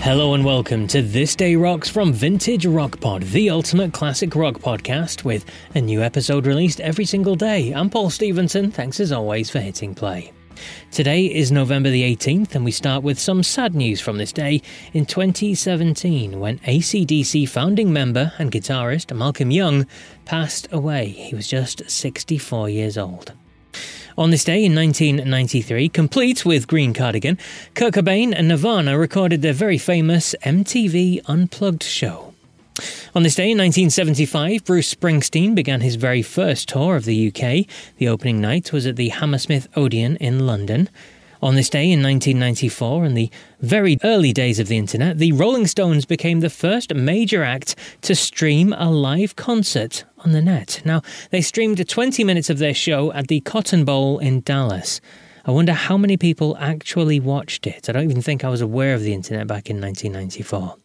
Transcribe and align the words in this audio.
Hello 0.00 0.32
and 0.32 0.44
welcome 0.44 0.86
to 0.86 1.02
This 1.02 1.34
Day 1.34 1.56
Rocks 1.56 1.88
from 1.88 2.12
Vintage 2.12 2.64
Rock 2.64 2.98
Pod, 3.00 3.22
the 3.24 3.50
ultimate 3.50 3.92
classic 3.92 4.34
rock 4.34 4.54
podcast, 4.54 5.24
with 5.24 5.44
a 5.74 5.80
new 5.80 6.02
episode 6.02 6.46
released 6.46 6.80
every 6.80 7.04
single 7.04 7.34
day. 7.34 7.72
I'm 7.72 7.90
Paul 7.90 8.08
Stevenson. 8.08 8.70
Thanks 8.70 9.00
as 9.00 9.12
always 9.12 9.50
for 9.50 9.58
hitting 9.58 9.94
play. 9.94 10.32
Today 10.92 11.26
is 11.26 11.52
November 11.52 11.90
the 11.90 12.04
18th, 12.16 12.54
and 12.54 12.64
we 12.64 12.70
start 12.70 13.02
with 13.02 13.18
some 13.18 13.42
sad 13.42 13.74
news 13.74 14.00
from 14.00 14.16
this 14.18 14.32
day 14.32 14.62
in 14.94 15.04
2017 15.04 16.38
when 16.40 16.58
ACDC 16.60 17.46
founding 17.48 17.92
member 17.92 18.32
and 18.38 18.52
guitarist 18.52 19.14
Malcolm 19.14 19.50
Young 19.50 19.86
passed 20.24 20.68
away. 20.72 21.08
He 21.08 21.34
was 21.34 21.48
just 21.48 21.90
64 21.90 22.70
years 22.70 22.96
old. 22.96 23.32
On 24.18 24.30
this 24.30 24.42
day 24.42 24.64
in 24.64 24.74
1993, 24.74 25.90
complete 25.90 26.44
with 26.44 26.66
Green 26.66 26.92
Cardigan, 26.92 27.38
Kurt 27.76 27.94
Cobain 27.94 28.34
and 28.36 28.48
Nirvana 28.48 28.98
recorded 28.98 29.42
their 29.42 29.52
very 29.52 29.78
famous 29.78 30.34
MTV 30.42 31.20
Unplugged 31.26 31.84
show. 31.84 32.34
On 33.14 33.22
this 33.22 33.36
day 33.36 33.52
in 33.52 33.58
1975, 33.58 34.64
Bruce 34.64 34.92
Springsteen 34.92 35.54
began 35.54 35.82
his 35.82 35.94
very 35.94 36.22
first 36.22 36.68
tour 36.68 36.96
of 36.96 37.04
the 37.04 37.28
UK. 37.28 37.68
The 37.98 38.08
opening 38.08 38.40
night 38.40 38.72
was 38.72 38.86
at 38.86 38.96
the 38.96 39.10
Hammersmith 39.10 39.68
Odeon 39.76 40.16
in 40.16 40.44
London. 40.44 40.90
On 41.40 41.54
this 41.54 41.70
day 41.70 41.84
in 41.84 42.02
1994, 42.02 43.04
in 43.04 43.14
the 43.14 43.30
very 43.60 43.98
early 44.02 44.32
days 44.32 44.58
of 44.58 44.66
the 44.66 44.78
internet, 44.78 45.18
the 45.18 45.30
Rolling 45.30 45.68
Stones 45.68 46.04
became 46.04 46.40
the 46.40 46.50
first 46.50 46.92
major 46.92 47.44
act 47.44 47.76
to 48.02 48.16
stream 48.16 48.72
a 48.72 48.90
live 48.90 49.36
concert 49.36 50.02
on 50.24 50.32
the 50.32 50.42
net. 50.42 50.82
Now, 50.84 51.02
they 51.30 51.40
streamed 51.40 51.86
20 51.88 52.24
minutes 52.24 52.50
of 52.50 52.58
their 52.58 52.74
show 52.74 53.12
at 53.12 53.28
the 53.28 53.40
Cotton 53.40 53.84
Bowl 53.84 54.18
in 54.18 54.40
Dallas. 54.40 55.00
I 55.44 55.50
wonder 55.50 55.72
how 55.72 55.96
many 55.96 56.16
people 56.16 56.56
actually 56.58 57.20
watched 57.20 57.66
it. 57.66 57.88
I 57.88 57.92
don't 57.92 58.04
even 58.04 58.22
think 58.22 58.44
I 58.44 58.48
was 58.48 58.60
aware 58.60 58.94
of 58.94 59.02
the 59.02 59.14
internet 59.14 59.46
back 59.46 59.70
in 59.70 59.80
1994. 59.80 60.76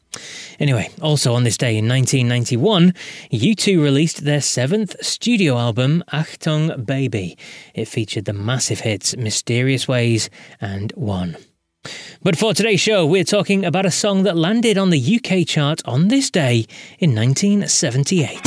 Anyway, 0.60 0.90
also 1.02 1.34
on 1.34 1.44
this 1.44 1.58
day 1.58 1.78
in 1.78 1.88
1991, 1.88 2.94
U2 3.32 3.82
released 3.82 4.24
their 4.24 4.42
seventh 4.42 4.96
studio 5.04 5.58
album, 5.58 6.04
Achtung 6.14 6.86
Baby. 6.86 7.38
It 7.74 7.86
featured 7.86 8.26
the 8.26 8.34
massive 8.34 8.82
hits 8.82 9.18
Mysterious 9.18 9.88
Ways 9.88 10.30
and 10.62 10.92
One. 10.96 11.36
But 12.24 12.38
for 12.38 12.54
today's 12.54 12.80
show, 12.80 13.06
we're 13.06 13.26
talking 13.26 13.66
about 13.66 13.86
a 13.86 13.92
song 13.92 14.24
that 14.24 14.38
landed 14.38 14.78
on 14.78 14.92
the 14.92 15.20
UK 15.20 15.46
chart 15.46 15.82
on 15.84 16.08
this 16.08 16.30
day 16.30 16.66
in 16.98 17.14
1978. 17.14 18.40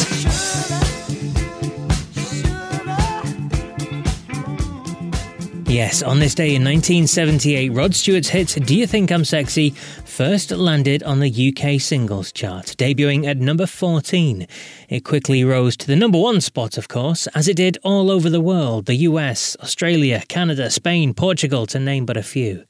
Yes, 5.69 6.03
on 6.03 6.20
this 6.20 6.34
day 6.34 6.54
in 6.54 6.64
1978, 6.64 7.69
Rod 7.69 7.94
Stewart's 7.94 8.31
hit 8.31 8.56
Do 8.64 8.75
You 8.75 8.87
Think 8.87 9.12
I'm 9.12 9.26
Sexy 9.26 9.70
first 10.06 10.50
landed 10.53 11.03
on 11.03 11.20
the 11.20 11.28
UK 11.54 11.78
singles 11.78 12.32
chart, 12.32 12.69
debuting 12.78 13.26
at 13.26 13.37
number 13.37 13.66
14. 13.66 14.47
It 14.88 15.04
quickly 15.04 15.44
rose 15.44 15.76
to 15.76 15.87
the 15.87 15.97
number 15.97 16.19
one 16.19 16.41
spot, 16.41 16.78
of 16.78 16.88
course, 16.88 17.26
as 17.34 17.47
it 17.47 17.58
did 17.58 17.76
all 17.84 18.10
over 18.10 18.31
the 18.31 18.41
world 18.41 18.87
the 18.87 18.97
US, 19.10 19.54
Australia, 19.60 20.22
Canada, 20.28 20.70
Spain, 20.70 21.12
Portugal, 21.12 21.66
to 21.66 21.78
name 21.78 22.06
but 22.06 22.16
a 22.16 22.22
few. 22.22 22.64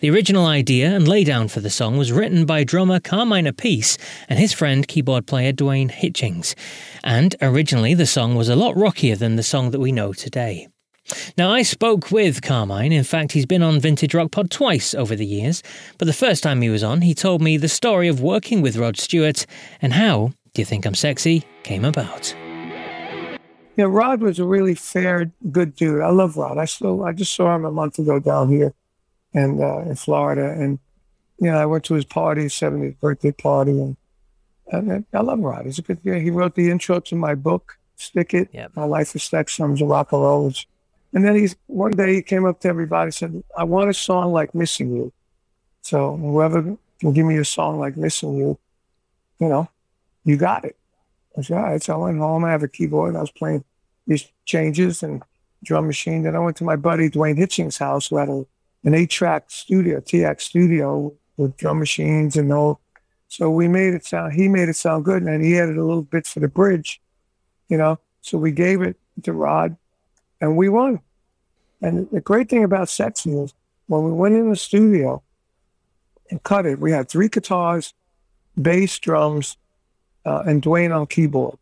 The 0.00 0.10
original 0.10 0.44
idea 0.44 0.94
and 0.94 1.06
laydown 1.06 1.50
for 1.50 1.60
the 1.60 1.70
song 1.70 1.96
was 1.96 2.12
written 2.12 2.44
by 2.44 2.64
drummer 2.64 3.00
Carmine 3.00 3.46
Appice 3.46 3.96
and 4.28 4.38
his 4.38 4.52
friend 4.52 4.86
keyboard 4.86 5.26
player 5.26 5.52
Duane 5.52 5.88
Hitchings. 5.88 6.54
And 7.02 7.34
originally, 7.40 7.94
the 7.94 8.04
song 8.04 8.34
was 8.34 8.50
a 8.50 8.56
lot 8.56 8.76
rockier 8.76 9.16
than 9.16 9.36
the 9.36 9.42
song 9.42 9.70
that 9.70 9.80
we 9.80 9.92
know 9.92 10.12
today. 10.12 10.68
Now, 11.38 11.50
I 11.50 11.62
spoke 11.62 12.10
with 12.10 12.42
Carmine. 12.42 12.92
In 12.92 13.04
fact, 13.04 13.32
he's 13.32 13.46
been 13.46 13.62
on 13.62 13.80
Vintage 13.80 14.14
Rock 14.14 14.32
Pod 14.32 14.50
twice 14.50 14.94
over 14.94 15.16
the 15.16 15.24
years. 15.24 15.62
But 15.96 16.06
the 16.06 16.12
first 16.12 16.42
time 16.42 16.60
he 16.60 16.68
was 16.68 16.82
on, 16.82 17.00
he 17.00 17.14
told 17.14 17.40
me 17.40 17.56
the 17.56 17.68
story 17.68 18.08
of 18.08 18.20
working 18.20 18.60
with 18.60 18.76
Rod 18.76 18.98
Stewart 18.98 19.46
and 19.80 19.94
how 19.94 20.32
Do 20.52 20.62
You 20.62 20.66
Think 20.66 20.84
I'm 20.84 20.94
Sexy 20.94 21.44
came 21.62 21.84
about. 21.84 22.34
Yeah, 23.76 23.86
Rod 23.88 24.20
was 24.20 24.38
a 24.38 24.44
really 24.44 24.74
fair, 24.74 25.30
good 25.52 25.74
dude. 25.74 26.02
I 26.02 26.10
love 26.10 26.36
Rod. 26.36 26.58
I 26.58 26.64
still, 26.64 27.04
I 27.04 27.12
just 27.12 27.34
saw 27.34 27.54
him 27.54 27.64
a 27.64 27.70
month 27.70 27.98
ago 27.98 28.18
down 28.18 28.48
here, 28.48 28.74
and 29.36 29.60
uh, 29.60 29.80
in 29.80 29.94
Florida, 29.94 30.50
and 30.50 30.78
you 31.38 31.50
know, 31.50 31.58
I 31.58 31.66
went 31.66 31.84
to 31.84 31.94
his 31.94 32.06
party, 32.06 32.46
70th 32.46 32.98
birthday 32.98 33.32
party, 33.32 33.72
and, 33.72 33.96
and 34.72 35.04
I 35.12 35.20
love 35.20 35.38
Rod. 35.40 35.66
He's 35.66 35.78
a 35.78 35.82
good 35.82 36.02
guy. 36.02 36.18
He 36.18 36.30
wrote 36.30 36.54
the 36.54 36.70
intro 36.70 36.98
to 37.00 37.14
my 37.14 37.34
book, 37.34 37.78
Stick 37.96 38.32
It, 38.32 38.48
Yep. 38.52 38.72
My 38.74 38.84
Life 38.84 39.14
is 39.14 39.22
Sex, 39.22 39.54
Sums 39.54 39.82
of 39.82 39.88
Rock 39.88 40.12
and 40.12 40.22
Roll. 40.22 40.52
And 41.12 41.24
then 41.24 41.36
he's 41.36 41.54
one 41.66 41.92
day 41.92 42.14
he 42.14 42.22
came 42.22 42.46
up 42.46 42.60
to 42.60 42.68
everybody 42.68 43.08
and 43.08 43.14
said, 43.14 43.42
I 43.56 43.64
want 43.64 43.90
a 43.90 43.94
song 43.94 44.32
like 44.32 44.54
Missing 44.54 44.96
You. 44.96 45.12
So 45.82 46.16
whoever 46.16 46.76
can 47.00 47.12
give 47.12 47.26
me 47.26 47.36
a 47.36 47.44
song 47.44 47.78
like 47.78 47.96
Missing 47.96 48.36
You, 48.36 48.58
you 49.38 49.48
know, 49.48 49.68
you 50.24 50.36
got 50.36 50.64
it. 50.64 50.76
I 51.38 51.42
said, 51.42 51.58
all 51.58 51.62
right. 51.62 51.82
So 51.82 51.94
I 51.94 51.96
went 51.96 52.18
home, 52.18 52.44
I 52.44 52.50
have 52.50 52.62
a 52.62 52.68
keyboard, 52.68 53.14
I 53.14 53.20
was 53.20 53.30
playing 53.30 53.64
these 54.06 54.26
changes 54.46 55.02
and 55.02 55.22
drum 55.62 55.86
machine. 55.86 56.22
Then 56.22 56.34
I 56.34 56.38
went 56.38 56.56
to 56.56 56.64
my 56.64 56.76
buddy 56.76 57.10
Duane 57.10 57.36
Hitchings' 57.36 57.78
house 57.78 58.08
who 58.08 58.16
had 58.16 58.28
a, 58.30 58.46
an 58.84 58.94
eight 58.94 59.10
track 59.10 59.44
studio, 59.48 60.00
TX 60.00 60.40
studio 60.40 61.12
with 61.36 61.56
drum 61.56 61.78
machines 61.78 62.36
and 62.36 62.52
all. 62.52 62.80
So 63.28 63.50
we 63.50 63.68
made 63.68 63.94
it 63.94 64.04
sound, 64.04 64.34
he 64.34 64.48
made 64.48 64.68
it 64.68 64.76
sound 64.76 65.04
good. 65.04 65.22
And 65.22 65.44
he 65.44 65.58
added 65.58 65.76
a 65.76 65.84
little 65.84 66.02
bit 66.02 66.26
for 66.26 66.40
the 66.40 66.48
bridge, 66.48 67.00
you 67.68 67.76
know. 67.76 67.98
So 68.20 68.38
we 68.38 68.52
gave 68.52 68.82
it 68.82 68.96
to 69.22 69.32
Rod 69.32 69.76
and 70.40 70.56
we 70.56 70.68
won. 70.68 71.00
And 71.82 72.08
the 72.10 72.20
great 72.20 72.48
thing 72.48 72.64
about 72.64 72.88
Sexy 72.88 73.30
is 73.36 73.54
when 73.86 74.04
we 74.04 74.12
went 74.12 74.34
in 74.34 74.50
the 74.50 74.56
studio 74.56 75.22
and 76.30 76.42
cut 76.42 76.66
it, 76.66 76.78
we 76.78 76.92
had 76.92 77.08
three 77.08 77.28
guitars, 77.28 77.94
bass, 78.60 78.98
drums, 78.98 79.56
uh, 80.24 80.42
and 80.46 80.60
Duane 80.60 80.92
on 80.92 81.06
keyboard 81.06 81.58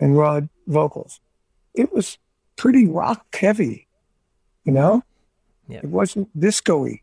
and 0.00 0.16
Rod 0.16 0.48
vocals. 0.66 1.20
It 1.74 1.92
was 1.92 2.18
pretty 2.56 2.86
rock 2.86 3.34
heavy, 3.34 3.86
you 4.64 4.72
know? 4.72 5.02
Yeah. 5.68 5.78
It 5.78 5.86
wasn't 5.86 6.28
disco-y. 6.38 7.00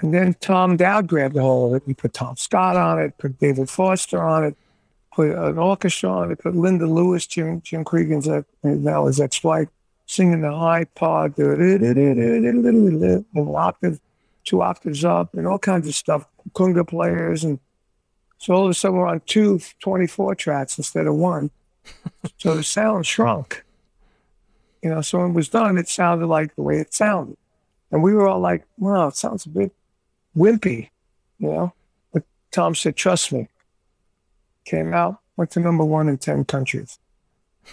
And 0.00 0.12
then 0.12 0.34
Tom 0.40 0.76
Dowd 0.76 1.06
grabbed 1.06 1.36
a 1.36 1.42
hold 1.42 1.74
of 1.74 1.82
it. 1.82 1.86
We 1.86 1.94
put 1.94 2.12
Tom 2.12 2.36
Scott 2.36 2.76
on 2.76 3.00
it, 3.00 3.16
put 3.18 3.38
David 3.38 3.70
Foster 3.70 4.20
on 4.20 4.44
it, 4.44 4.56
put 5.14 5.30
an 5.30 5.58
orchestra 5.58 6.10
on 6.10 6.32
it, 6.32 6.38
put 6.40 6.56
Linda 6.56 6.86
Lewis, 6.86 7.26
Jim, 7.26 7.60
Jim 7.62 7.84
Cregan's 7.84 8.28
now 8.62 9.06
his 9.06 9.20
ex-wife, 9.20 9.68
singing 10.06 10.40
the 10.40 10.52
high 10.56 10.84
pod, 10.84 11.38
an 11.38 13.24
octave, 13.34 14.00
two 14.44 14.62
octaves 14.62 15.04
up, 15.04 15.34
and 15.34 15.46
all 15.46 15.58
kinds 15.58 15.86
of 15.86 15.94
stuff. 15.94 16.26
Conga 16.52 16.86
players, 16.86 17.44
and 17.44 17.60
so 18.38 18.54
all 18.54 18.64
of 18.64 18.70
a 18.70 18.74
sudden 18.74 18.98
we're 18.98 19.06
on 19.06 19.20
two 19.26 19.60
24 19.80 20.34
tracks 20.34 20.76
instead 20.76 21.06
of 21.06 21.14
one. 21.14 21.50
so 22.38 22.56
the 22.56 22.64
sound 22.64 23.06
shrunk. 23.06 23.64
You 24.82 24.90
know, 24.90 25.00
so 25.00 25.20
when 25.20 25.30
it 25.30 25.34
was 25.34 25.48
done, 25.48 25.78
it 25.78 25.88
sounded 25.88 26.26
like 26.26 26.56
the 26.56 26.62
way 26.62 26.78
it 26.78 26.92
sounded. 26.92 27.36
And 27.92 28.02
we 28.02 28.14
were 28.14 28.26
all 28.26 28.40
like, 28.40 28.64
wow, 28.78 29.08
it 29.08 29.16
sounds 29.16 29.46
a 29.46 29.50
bit 29.50 29.72
wimpy, 30.36 30.88
you 31.38 31.48
know? 31.48 31.72
But 32.12 32.24
Tom 32.50 32.74
said, 32.74 32.96
trust 32.96 33.32
me. 33.32 33.48
Came 34.64 34.94
out, 34.94 35.20
went 35.36 35.50
to 35.52 35.60
number 35.60 35.84
one 35.84 36.08
in 36.08 36.18
10 36.18 36.46
countries. 36.46 36.98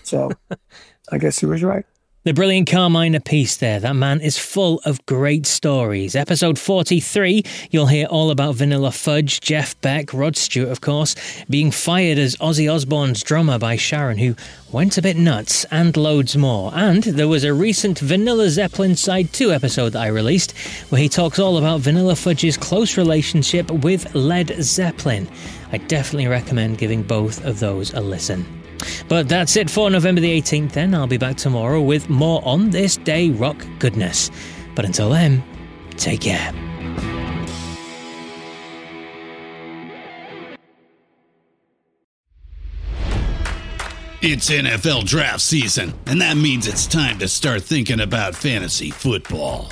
So 0.04 0.32
I 1.12 1.18
guess 1.18 1.40
he 1.40 1.46
was 1.46 1.64
right. 1.64 1.86
The 2.26 2.34
brilliant 2.34 2.70
Carmine 2.70 3.14
Appice 3.14 3.58
there. 3.60 3.80
That 3.80 3.96
man 3.96 4.20
is 4.20 4.38
full 4.38 4.82
of 4.84 5.06
great 5.06 5.46
stories. 5.46 6.18
Episode 6.18 6.60
43, 6.60 7.44
you'll 7.72 7.86
hear 7.86 8.08
all 8.08 8.30
about 8.30 8.56
Vanilla 8.56 8.92
Fudge, 8.92 9.40
Jeff 9.40 9.80
Beck, 9.80 10.14
Rod 10.14 10.36
Stewart, 10.36 10.68
of 10.68 10.82
course, 10.82 11.16
being 11.50 11.72
fired 11.72 12.18
as 12.18 12.36
Ozzy 12.36 12.70
Osbourne's 12.70 13.24
drummer 13.24 13.58
by 13.58 13.78
Sharon, 13.78 14.18
who 14.18 14.36
went 14.70 14.98
a 14.98 15.02
bit 15.02 15.16
nuts, 15.16 15.64
and 15.72 15.96
loads 15.96 16.36
more. 16.36 16.74
And 16.76 17.04
there 17.04 17.30
was 17.30 17.46
a 17.46 17.54
recent 17.54 18.00
Vanilla 18.00 18.50
Zeppelin 18.50 18.98
Side 18.98 19.32
2 19.32 19.54
episode 19.54 19.94
that 19.94 20.02
I 20.02 20.08
released, 20.08 20.52
where 20.90 21.02
he 21.02 21.08
talks 21.08 21.40
all 21.40 21.56
about 21.56 21.80
Vanilla 21.80 22.18
Fudge's 22.18 22.58
close 22.58 22.98
relationship 22.98 23.72
with 23.72 24.14
Led 24.14 24.62
Zeppelin. 24.62 25.30
I 25.72 25.78
definitely 25.78 26.28
recommend 26.28 26.80
giving 26.80 27.02
both 27.02 27.46
of 27.46 27.62
those 27.62 27.94
a 27.94 28.02
listen. 28.02 28.59
But 29.08 29.30
that's 29.30 29.56
it 29.56 29.70
for 29.70 29.90
November 29.90 30.22
the 30.22 30.42
18th, 30.42 30.74
then. 30.74 30.94
I'll 30.94 31.08
be 31.08 31.18
back 31.18 31.38
tomorrow 31.38 31.82
with 31.82 32.10
more 32.10 32.42
on 32.46 32.70
this 32.70 32.98
day 32.98 33.30
rock 33.30 33.66
goodness. 33.80 34.32
But 34.76 34.86
until 34.86 35.10
then, 35.10 35.44
take 35.98 36.22
care. 36.22 36.54
It's 44.22 44.50
NFL 44.50 45.06
draft 45.06 45.40
season, 45.40 45.94
and 46.06 46.20
that 46.20 46.36
means 46.36 46.68
it's 46.68 46.86
time 46.86 47.20
to 47.20 47.28
start 47.30 47.64
thinking 47.64 48.02
about 48.02 48.36
fantasy 48.36 48.92
football. 48.92 49.72